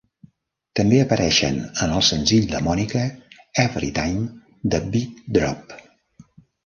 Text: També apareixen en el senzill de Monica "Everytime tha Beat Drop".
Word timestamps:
També 0.77 1.01
apareixen 1.01 1.59
en 1.85 1.93
el 1.97 2.01
senzill 2.07 2.47
de 2.53 2.61
Monica 2.69 3.03
"Everytime 3.65 4.27
tha 4.73 4.81
Beat 4.97 5.21
Drop". 5.39 5.77